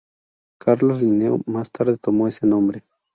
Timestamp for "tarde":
1.71-1.95